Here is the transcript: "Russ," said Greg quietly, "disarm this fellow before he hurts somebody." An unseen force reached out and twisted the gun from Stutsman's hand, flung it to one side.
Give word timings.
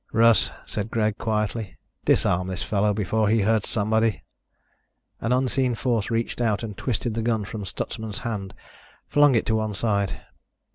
"Russ," 0.11 0.49
said 0.65 0.89
Greg 0.89 1.19
quietly, 1.19 1.77
"disarm 2.05 2.47
this 2.47 2.63
fellow 2.63 2.91
before 2.91 3.29
he 3.29 3.43
hurts 3.43 3.69
somebody." 3.69 4.23
An 5.19 5.31
unseen 5.31 5.75
force 5.75 6.09
reached 6.09 6.41
out 6.41 6.63
and 6.63 6.75
twisted 6.75 7.13
the 7.13 7.21
gun 7.21 7.45
from 7.45 7.65
Stutsman's 7.65 8.17
hand, 8.25 8.55
flung 9.05 9.35
it 9.35 9.45
to 9.45 9.55
one 9.57 9.75
side. 9.75 10.21